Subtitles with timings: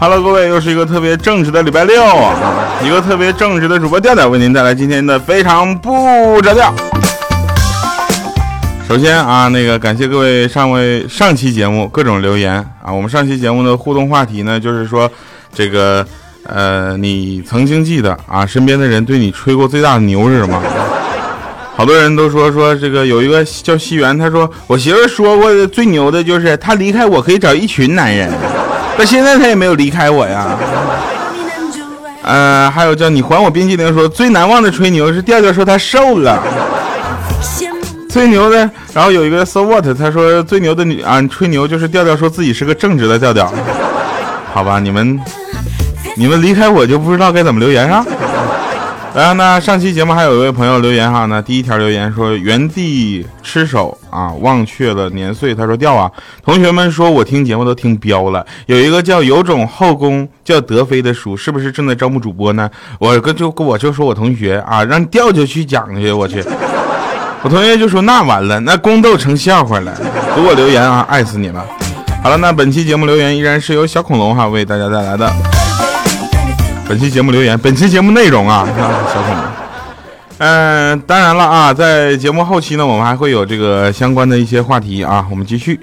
[0.00, 2.32] Hello，各位，又是一个特别正直的礼拜六啊！
[2.84, 6.72] 一个特别正直的主播调调为您带来今天的非常不着调。
[8.88, 12.92] 首先啊，那个感谢各位上位上期节目各种留言啊。
[12.92, 15.10] 我们上期节目的互动话题呢，就是说
[15.52, 16.06] 这个
[16.44, 20.62] 呃，你曾经记得啊，身边的人对你吹过最大的牛是什么？
[21.74, 28.30] 好多人都说说这个有一个叫西元，他说我媳妇说过的最牛的就是她离开我可以找一群男人。
[28.98, 30.58] 到现在他也没有离开我呀，
[32.22, 36.42] 呃，还有叫你还我冰激凌说最难忘的吹牛是调调说他瘦了，
[38.08, 43.52] 最牛的，然后有一个 so what 他说最牛的女啊吹牛就是调调说自己是个正直的调调，
[44.52, 45.20] 好吧，你们
[46.16, 48.04] 你们离开我就不知道该怎么留言啊。
[49.14, 55.54] 然后呢，上期节目还有一位朋友留言哈，那第一条留言说原地吃手啊，忘却了年岁。
[55.54, 56.10] 他说掉啊，
[56.42, 62.70] 同学们说我听节目都听标了，有一个叫有种后宫叫德妃的书，是不是正在招募主播呢？
[62.98, 66.42] 我跟就我就说我同学啊，让调就去讲去，我去。
[67.42, 69.92] 我同学就说那完了，那宫斗成笑话了。
[70.34, 71.64] 给我留言啊，爱死你了。
[72.22, 75.32] 好了，那本期节目留言依然是由小恐龙哈为大家带来的。
[76.88, 78.66] 本期节目留言，本期节目内容啊，
[79.12, 79.57] 小恐龙
[80.38, 85.78] 嗯，当然了啊，在节目后期呢，我们还会有这个相关的一些话题啊，我们继续。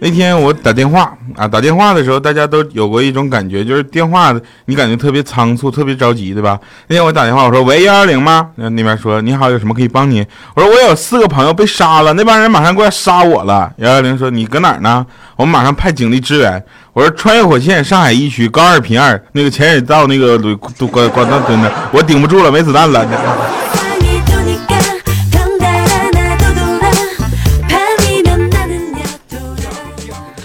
[0.00, 4.32] 那天我打电话啊，打电话的时候，大家都有过一种感觉，就是电话
[4.66, 6.58] 你感觉特别仓促，特别着急，对吧？
[6.86, 8.48] 那天我打电话，我说喂幺幺零吗？
[8.54, 10.24] 那那边说你好，有什么可以帮你？
[10.54, 13.70] 我说我有四个朋友被杀了，那帮人马上过来杀我了。
[13.78, 15.04] 幺幺零说你搁哪儿呢？
[15.36, 16.64] 我们马上派警力支援。
[16.92, 20.38] 我说穿越火线上海一区高二平二那个前水道那个
[20.78, 23.04] 都关关那蹲着，我顶不住了，没子弹了。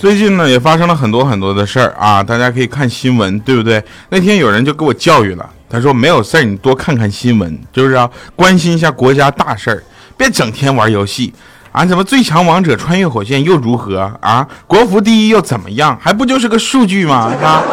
[0.03, 3.81] 最近呢，也发生了很多很多的事儿啊，大家可以看新闻，对不对？
[4.09, 9.81] 那天有人就给我教育了，他说没有事儿，你多看看新闻，就是要关心一下国家大事儿，
[10.17, 11.33] 别整天玩游戏
[11.71, 11.85] 啊！
[11.85, 14.45] 怎么最强王者穿越火线又如何啊？
[14.67, 15.97] 国服第一又怎么样？
[16.01, 17.33] 还不就是个数据吗？
[17.41, 17.63] 啊，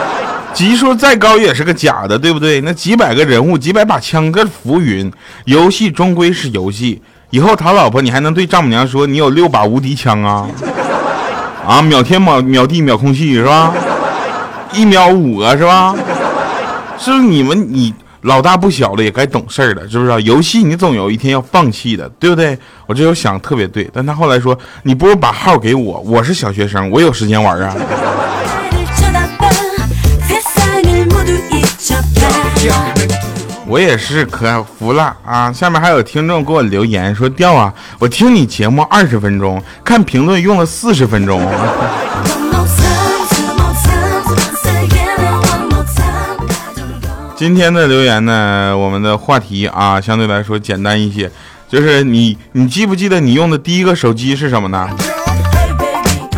[0.54, 2.60] 级数再高也是个假的，对不对？
[2.60, 5.12] 那几百个人物，几百把枪，跟浮云。
[5.46, 10.46] 游戏终归是游戏，以后讨老婆，你还能对丈母娘说你有六把无敌枪啊？
[11.66, 13.72] 啊，秒天秒秒地秒空气是吧？
[14.72, 15.94] 一秒五个是吧？
[16.98, 20.22] 是不是你们你老大不小了也该懂事儿了，是不是？
[20.22, 22.58] 游戏你总有一天要放弃的，对不对？
[22.86, 27.74] 我这又想特别对，但他后来说，你不如把号给我，我是小学生，我有时间玩啊。
[33.70, 35.52] 我也是可服了啊！
[35.52, 41.40] 下面还有听众给我留言说：“调啊，我听你节目二十分钟，看评论用了四十分钟。”
[47.36, 51.30] 今天的留言呢，我们的话题啊，相对来说简单一些，
[51.68, 54.88] 就是你，你记不记得你用的第一个手机是什么呢？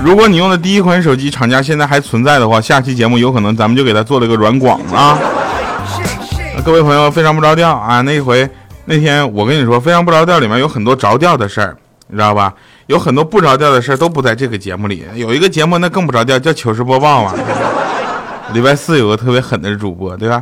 [0.05, 5.19] 如果你用的第一款手机厂家现在还存在的话，下期节目有可能咱们就给他做了个软广啊。
[6.65, 8.01] 各位朋友，非常不着调啊！
[8.03, 8.49] 那一回
[8.85, 12.55] 那天我跟你说，非常不着调里面有很多着调的事儿，你知道吧？
[12.87, 15.05] 有很多不着调的事儿都不在这个节目里。
[15.17, 17.35] 有一个节目那更不着调，叫糗事播报嘛。
[18.55, 20.41] 礼拜四有个特别狠的主播，对吧？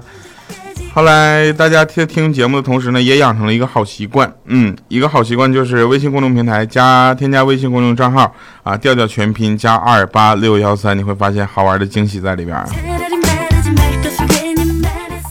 [0.93, 8.31] 后来大家听听节目的同时呢，也养成了一个好习惯，嗯，一个好习惯就是微信公众平台加添加微信公众账号
[8.63, 12.63] 啊，调调全拼加二八六幺三，你会发现好玩的惊喜在里边。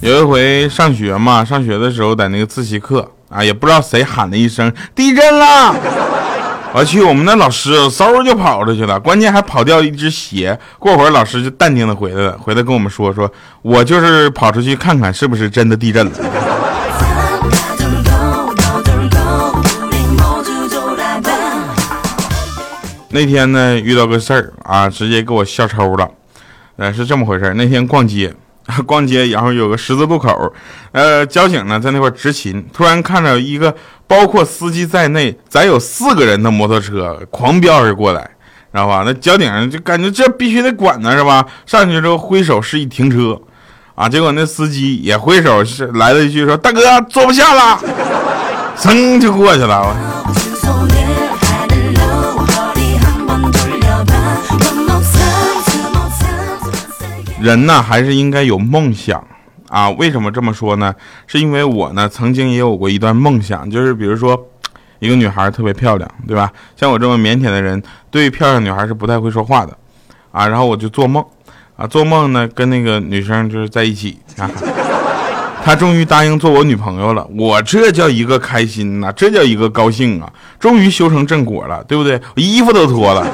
[0.10, 5.76] 有一回上学嘛，上学的时候在那个自习课啊，也不知道谁喊了一声地震了，
[6.74, 10.60] 我去，我们那老师嗖就跑出去了，关键还跑掉一只鞋。
[10.80, 13.32] 过会儿老师就淡定的回来了，回来跟我们说说，
[13.62, 16.12] 我就是跑出去看看是不是真的地震了。
[23.10, 26.10] 那天呢遇到个事儿啊，直接给我笑抽了，
[26.78, 28.34] 呃是这么回事那天逛街。
[28.86, 30.54] 逛街，然后有个十字路口，
[30.92, 33.74] 呃，交警呢在那块执勤，突然看到一个
[34.08, 38.22] 包括司机在内，咱有四个人的摩托车狂飙而过来，
[38.72, 39.04] 知道吧？
[39.06, 41.46] 那交警就感觉这必须得管呢，是吧？
[41.66, 43.40] 上去之后挥手示意停车，
[43.96, 47.80] 啊，结果那司机也挥手是来了一句说：“大哥，坐不下了。”
[48.78, 49.96] 噌就过去了。
[57.42, 59.26] 人呢，还是应该有梦想
[59.70, 59.90] 啊？
[59.92, 60.94] 为什么这么说呢？
[61.26, 64.38] 是因为我呢，曾经也有过一段梦想，就是比如说，
[65.00, 66.52] 一个女孩特别漂亮，对吧？
[66.76, 67.82] 像我这么腼腆的人，
[68.12, 69.76] 对漂亮女孩是不太会说话的，
[70.32, 71.24] 啊，然后我就做梦，
[71.76, 74.50] 啊，做梦呢跟那个女生就是在一起啊。
[75.62, 80.32] 他终于答应做我女朋友了，我这叫一个开心呐，这叫一个高兴啊！
[80.58, 82.20] 终于修成正果了，对不对？
[82.36, 83.28] 我衣服都脱了，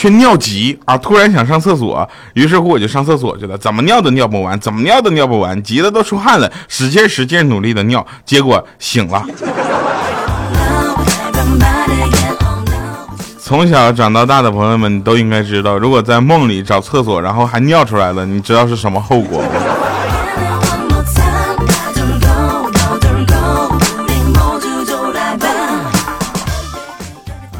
[0.00, 0.96] 却尿急啊！
[0.96, 3.58] 突然想上厕所，于是乎我就上厕所去了。
[3.58, 9.22] 怎么尿都尿不完，怎么尿都尿不完，急得都出汗了，使劲使劲努力的尿，结果醒了。
[13.38, 19.48] 从小长到大的朋友们都应该知道，如果在梦里找厕所，然后还尿出来了，你知道是什么后果吗？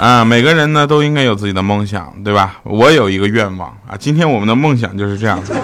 [0.01, 2.57] 啊，每个人呢都应该有自己的梦想，对吧？
[2.63, 5.55] 我有一个愿望啊，今天我们的梦想就是这样子。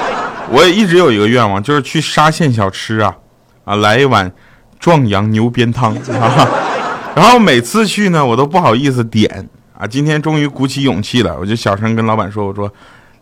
[0.48, 3.14] 我也一直有一个愿望，就是去沙县小吃啊，
[3.66, 4.32] 啊，来一碗
[4.80, 6.48] 壮阳牛鞭汤 啊。
[7.14, 9.46] 然后每次去呢，我都不好意思点
[9.78, 9.86] 啊。
[9.86, 12.72] 今天终于鼓起勇气了，我就小声跟老板说：“我说，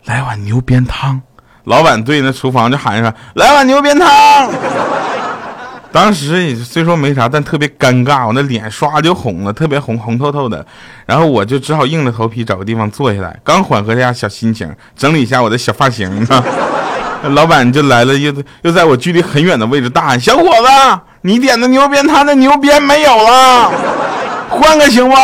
[0.05, 1.21] 来碗牛鞭汤。”
[1.65, 4.07] 老板对那厨房就喊上：“来碗牛鞭汤。”
[5.93, 10.65] 当时也虽说没啥，但特别尴尬，我那脸唰就红了，特别红红透透的。
[11.05, 16.27] 然后我就只好硬着头皮找个地方坐下来，刚缓和一下小心情，整理一下我的小发型，
[17.35, 18.33] 老板就来了，又
[18.63, 23.73] 又在我距离很远的位置大喊：“小伙子，你点的牛鞭汤的牛鞭没有了，
[24.49, 25.15] 换个行不？”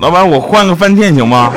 [0.00, 1.52] 老板，我换个饭店行吗？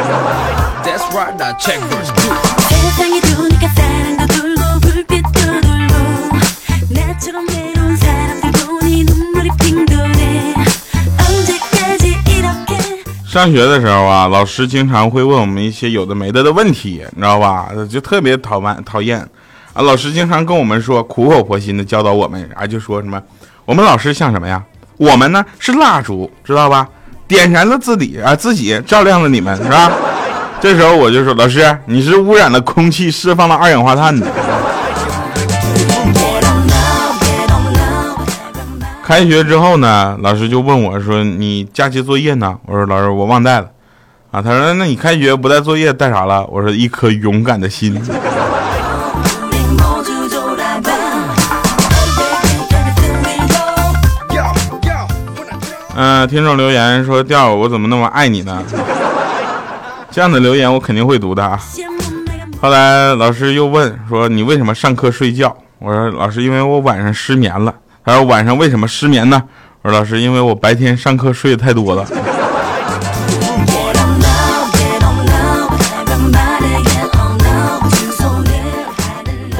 [13.39, 17.69] 上学的时候啊，老师经常会问我们一些有的没的的问题，你知道吧？
[17.89, 19.18] 就特别讨厌讨厌
[19.71, 19.81] 啊！
[19.81, 23.21] 老师经常跟我们说，苦口婆心的教导我们啊，就说什么
[23.63, 24.62] 我们老师像什么呀？
[24.97, 26.86] 我们呢是蜡烛，知道吧？
[27.30, 29.89] 点燃了自己啊，自己照亮了你们，是吧？
[30.59, 34.27] 这时候我就说，老师，你是污染了空气，释放了二氧化碳的。
[39.10, 43.66] 开学之后呢，老师就问我说：“你假期作业呢？”我说：“老师，我忘带了。”
[44.30, 48.00] 啊，他说：“那你开学不带作业带啥了？”我说：“一颗勇敢的心。”
[55.96, 58.64] 嗯，听众留言说：“调我怎么那么爱你呢？”
[60.12, 61.60] 这样的留言我肯定会读的啊。
[62.62, 67.74] 后来老师又问说：“你为什么上课睡觉？”我说：“老师，因为我晚上失眠了。”
[68.06, 69.44] 他说晚上为什么失眠呢？
[69.81, 72.06] 我说老师，因为我白天上课睡得太多了。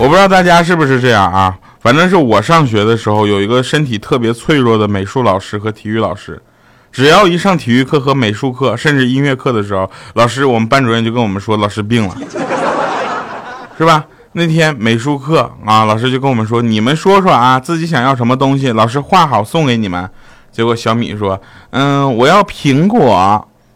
[0.02, 1.58] 我不知道大家是不是这样啊？
[1.82, 6.42] 反正是我上学的时候有一个身体特别脆弱的美术老师和体育老师，
[6.92, 12.16] 只要一上体育课和美术课，甚至音乐课的时候，老师我们班主任就跟我们说老师病了，
[13.78, 14.06] 是吧？
[14.34, 20.10] 那天美术课啊，老师就跟我们说：“你们说说啊，自己想要什么东西，老师画好送给你们。”
[20.52, 21.40] 结果小米说
[21.72, 23.14] ：“嗯，我要苹果。”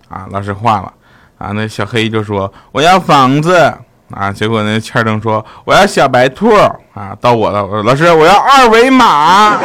[0.09, 0.93] 啊，老师画了。
[1.39, 3.73] 啊，那小黑就说：“我要房子。”
[4.13, 6.51] 啊，结果那欠灯说：“我要小白兔。”
[6.93, 9.57] 啊，到我了，我说：“老师，我要二维码。”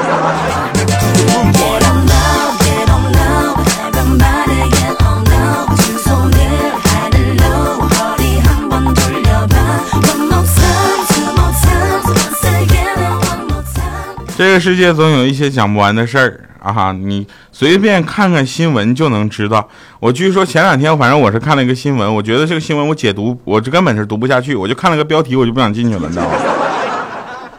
[14.38, 16.92] 这个世界总有一些讲不完的事儿啊！
[16.92, 19.68] 你随便看看新闻就能知道。
[19.98, 26.36] 我据说前两天，反正我是看了一个新闻，我觉得这个新闻我解读，我这根本是读不下去，我就看了个标题，我就不想进去了，你知道吗？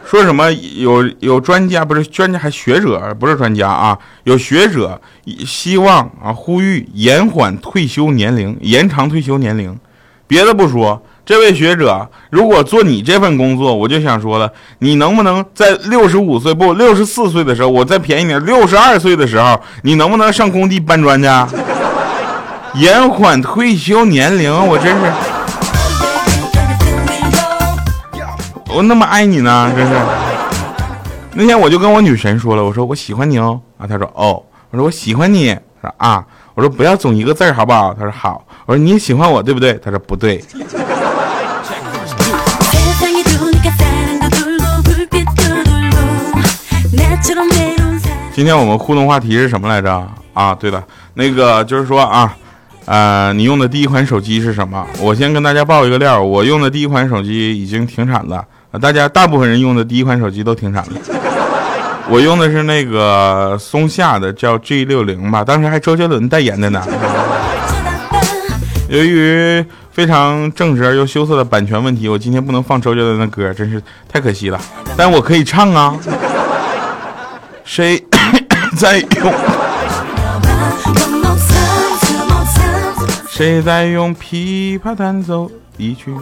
[0.06, 3.98] 说什么有有专家不是专家还学者不是专家啊？
[4.24, 4.98] 有学者
[5.44, 9.78] 希望啊呼吁延缓退休年龄，延长退休年龄。
[10.26, 11.02] 别的不说。
[11.30, 21.28] 这位学者，如果做你这份工作，我就想说了，你能不能在六十五岁不六十四岁的时候，我再便宜点，六十二岁的时候，你能不能上工地搬砖去？
[22.74, 25.02] 延缓退休年龄，我真是，
[28.74, 29.92] 我那么爱你呢，真是。
[31.34, 37.94] 那天我就跟我女神说了，我说我喜欢你哦，啊，她说哦，我说我喜欢你，她说啊，我说不要总一个字好不好？
[37.94, 39.74] 她说好，我说你也喜欢我对不对？
[39.74, 40.42] 她说不对。
[48.32, 50.08] 今天我们互动话题是什么来着？
[50.32, 50.82] 啊，对了，
[51.14, 52.34] 那个就是说啊，
[52.86, 54.86] 呃，你用的第一款手机是什么？
[54.98, 58.42] 我先跟大家报一个料，我用的第一款手机已经停产了，
[58.80, 60.92] 大家大部分人用的第一款手机都停产了。
[62.08, 66.82] 我用的是那个松下的，叫 G 六零吧，当时还周杰伦代言的呢。
[68.88, 74.58] 由于非常正直而又羞涩的版权问题，我今天不能放周杰伦的歌，真是太可惜了。
[74.96, 75.94] 但我可以唱啊。
[77.72, 78.04] 谁
[78.76, 79.32] 在用？
[83.28, 86.12] 谁在用琵琶弹奏一曲？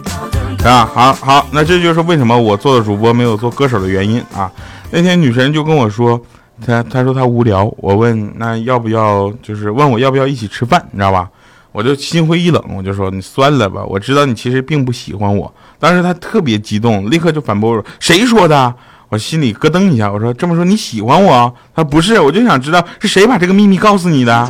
[0.63, 4.51] 啊，好好，那这就是为什么我做的主播没有做歌手的原因啊。
[4.91, 6.21] 那天女神就跟我说，
[6.63, 11.27] 她她说她无聊，我问那要不要，就是问我要不要一起吃饭，你知道吧？
[11.71, 15.51] 我就心灰意冷，我就说你算了吧，我知道你其实并不喜欢我。
[15.79, 18.71] 当时她特别激动，立刻就反驳我：“谁说的？”
[19.09, 24.49] 我心里咯噔一下，我说：“这么说你喜欢我？”他说不是，我就想知道是谁把这个秘密告诉你的。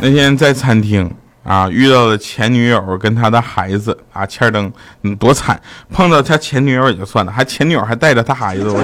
[0.00, 1.10] 那天在餐厅。
[1.42, 4.70] 啊，遇到了前女友跟他的孩子啊，欠儿登，
[5.02, 5.60] 嗯，多惨！
[5.90, 8.78] 碰到他前女友也就算了，还前女友还带着他孩子，我，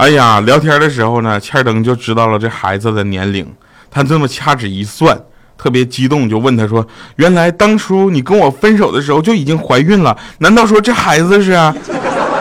[0.00, 3.46] 哎呀，聊天的时候呢，欠灯就知道了这孩子的年龄，
[3.90, 5.14] 他这么掐指一算，
[5.58, 10.16] 特别激动，就问他说：“原来当初你跟我分手的时候就已经怀孕了？
[10.38, 11.76] 难道说这孩子是啊？”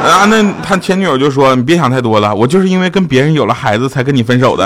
[0.01, 4.66] 啊，那他前女友就说：“你别想太多了，我就是因为跟别人有了孩子才跟你分手的。”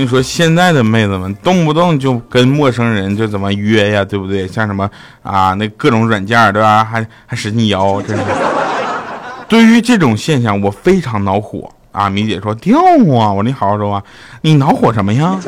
[0.00, 4.48] 跟你说，现在的妹子们动不动就跟陌生人就怎么约呀，对不对？
[4.48, 4.88] 像什么
[5.22, 6.82] 啊，那各种软件，对吧？
[6.82, 8.22] 还还使劲摇，真是。
[9.46, 12.08] 对于这种现象，我非常恼火啊！
[12.08, 14.02] 米姐说掉啊，我说你好好说话，
[14.40, 15.38] 你恼火什么呀？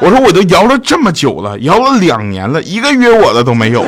[0.00, 3.82] 我说我都摇了这么久了，摇了两年了，一个约我的都没有。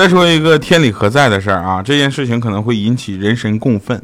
[0.00, 4.02] 再说一个天理何在的事儿啊，这件事情可能会引起人神共愤，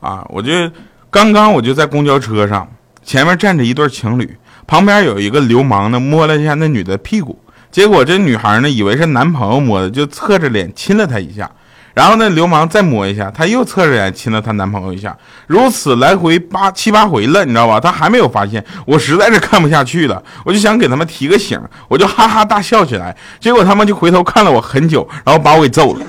[0.00, 0.50] 啊，我就
[1.08, 2.68] 刚刚我就在公交车上，
[3.04, 7.38] 前面站着一对情侣，旁边有一个流氓呢，摸了一下那女的屁股，
[7.70, 11.48] 结果这女孩呢以为是男朋友摸的，就侧着脸亲了她一下。
[11.92, 15.16] 然后那流氓再摸一下，他又侧着脸亲了她男朋友一下，
[15.46, 17.80] 如此来回八七八回了，你知道吧？
[17.80, 23.16] 他还没有发现，我实在是看不下去了，我就想给他们提个醒，我就哈哈大笑起来。
[23.40, 26.00] 结果他们就回头看了我很久，然后把我给揍了。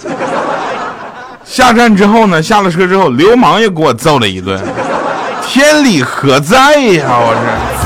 [1.44, 4.62] 下站之后呢，下了车之后，流氓又给我揍了一顿，
[5.44, 7.08] 天理何在呀？
[7.10, 7.81] 我是。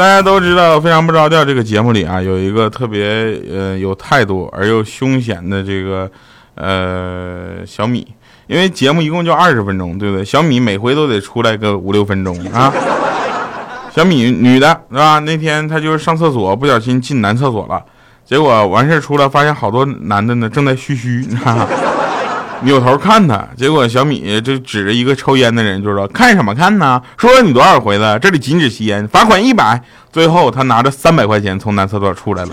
[0.00, 6.10] 大家都知道《非常不着调》这个节目里啊，有一个特别呃有态度而又凶险的这个
[6.54, 8.06] 呃小米，
[8.46, 10.24] 因为节目一共就二十分钟，对不对？
[10.24, 12.72] 小米每回都得出来个五六分钟啊。
[13.94, 15.18] 小米女的是吧？
[15.18, 17.84] 那天她就是上厕所不小心进男厕所了，
[18.24, 21.22] 结果完事出来发现好多男的呢正在嘘嘘。
[22.62, 27.00] 扭头看他，结果小米就指着一个抽烟的人，就说：“看什么看呢？
[27.16, 28.18] 说了你多少回了？
[28.18, 29.80] 这里禁止吸烟，罚款一百。”
[30.12, 32.50] 最后他拿着三百块钱从男厕所出来了。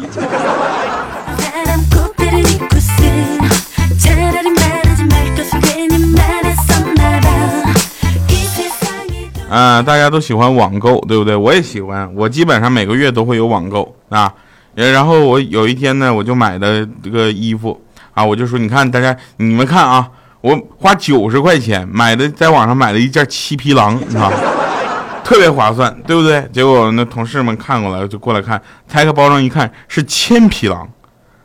[9.50, 11.36] 啊，大家都喜欢网购，对不对？
[11.36, 14.32] 我也喜欢，我基本上每个月都会有网购啊。
[14.74, 17.82] 然后我有一天呢，我就买的这个衣服。
[18.18, 20.10] 啊，我就说，你看大家，你们看啊，
[20.42, 24.34] 我花九十块钱买的，在网上买了一件七匹狼，啊，
[25.24, 26.44] 特别划算，对不对？
[26.52, 30.90] 结果那同事们看过来就过来看，拆开包装一看是千匹狼，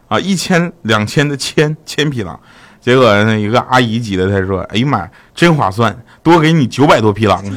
[0.08, 2.40] 啊，一千两千的千千匹狼，
[2.80, 7.44] 结果那一个阿姨级的，她说，哎呀妈，真划算，多给你九百多匹狼。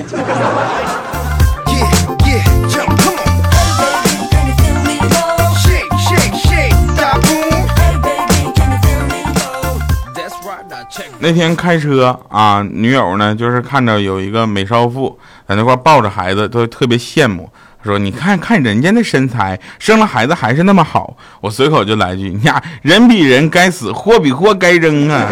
[11.26, 15.18] 那天开车啊，女友呢就是看着有一个美少妇
[15.48, 17.50] 在那块抱着孩子，都特别羡慕，
[17.84, 25.26] 说：“你看看人家那身材，生了孩子还是那么好。”我随口就来句：“你呀，人比人该死，货比货该扔啊！”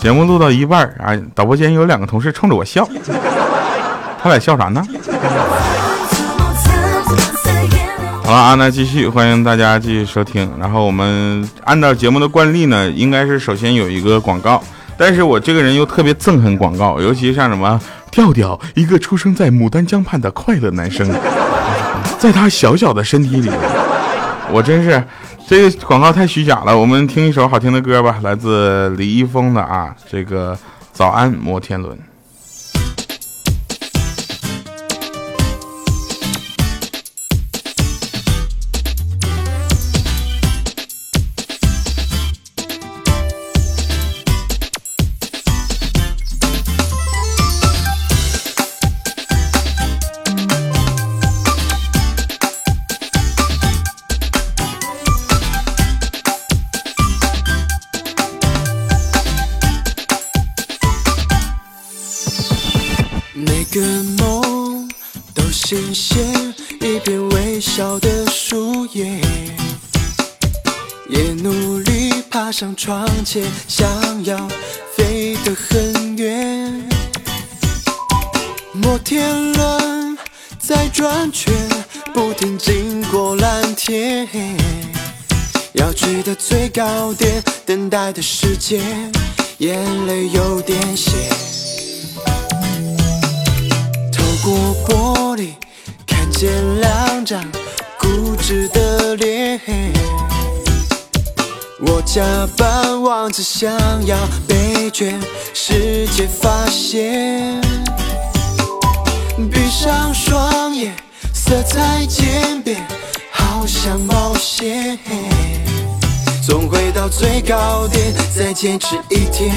[0.00, 2.88] 节目录到一半啊，导播间有两个同事冲着我笑，
[4.22, 4.82] 他俩笑啥呢？
[8.26, 10.50] 好了啊，那继续欢迎大家继续收听。
[10.58, 14.60] 然后我们按照节目的惯例呢，应该是首先有一个广告，
[14.98, 17.80] 但是我这个人又特别憎恨广告，尤其像什么
[18.10, 21.08] 调调，一个出生在牡丹江畔的快乐男生，
[22.18, 23.48] 在他小小的身体里，
[24.50, 25.00] 我真是
[25.46, 26.76] 这个广告太虚假了。
[26.76, 30.58] 我们听一首好听的歌吧，来自李易峰的啊，这个
[30.92, 31.96] 早安摩天轮。
[63.38, 63.82] 每个
[64.18, 64.88] 梦
[65.34, 66.24] 都新鲜
[66.80, 69.20] 一片微笑的树叶。
[71.10, 73.86] 也努力爬上窗前想
[74.24, 74.48] 要
[74.96, 76.88] 飞得很远。
[78.72, 80.16] 摩天轮
[80.58, 81.52] 在转圈
[82.14, 84.26] 不停经过蓝天。
[85.74, 88.80] 要去的最高点等待的时间
[89.58, 91.55] 眼泪有点咸。
[94.46, 94.52] 透
[94.86, 95.54] 过玻璃，
[96.06, 97.42] 看见两张
[97.98, 99.60] 固执的脸。
[101.80, 102.22] 我假
[102.56, 103.68] 扮王子，想
[104.06, 105.20] 要被全
[105.52, 107.60] 世界发现。
[109.50, 110.94] 闭上双眼，
[111.34, 112.86] 色彩渐变，
[113.32, 114.96] 好像冒险。
[116.40, 119.52] 总会到最高点，再坚持一天，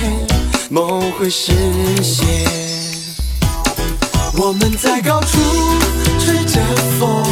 [0.71, 1.51] 梦会实
[2.01, 2.88] 现。
[4.41, 5.37] 我们在高处
[6.17, 6.61] 吹着
[6.97, 7.25] 风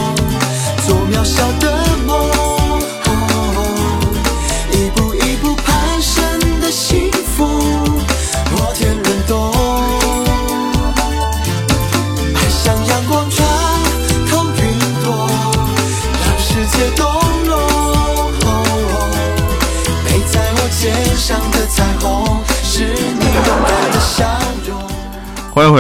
[0.86, 2.30] 做渺小的梦
[4.74, 7.87] 一步一步攀升的幸福。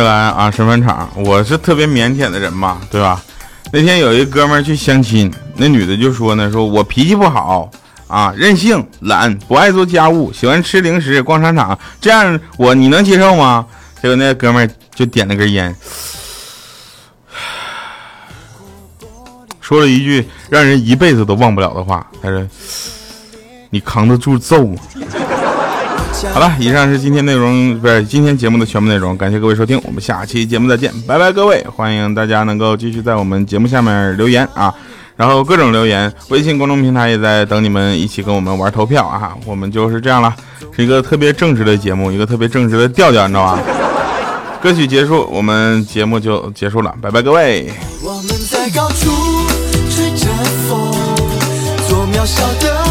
[0.08, 1.10] 来啊，审判场！
[1.15, 3.22] 我是特别腼腆的人嘛，对吧？
[3.72, 7.70] 那天有一哥们儿去相亲，那女的就说呢，说我脾气不好
[8.08, 13.65] 啊，任性、懒、不爱做家务，喜欢吃零食、逛商场，这样我你能接受吗？
[14.02, 15.76] 结果那哥们儿就点了根烟，
[19.60, 22.48] 说了一句让人一辈子都忘不了的话，他说
[23.70, 24.78] ：“你扛得住揍吗？”
[26.34, 29.15] 好了，以上是今天内容，不是今天节目的全部内容。
[29.15, 31.63] 感谢各位收听，我们下期节目再见，拜拜，各位！
[31.75, 34.73] 欢迎大家能够继续在我们节目下面留言啊，
[35.15, 39.36] 然后各种留言，微信公众平台也在等你们一起跟我们玩投票啊。
[39.45, 40.36] 我们就是这样了，
[40.75, 43.60] 是一个特别正直的节目，一个特别正直的调调，你知道吧？
[44.62, 47.71] 歌曲结束，我们节目就结束了，拜拜，各位！
[48.03, 49.12] 我们在高处
[49.91, 50.27] 吹着
[50.67, 50.91] 风，
[51.88, 52.87] 做渺小的。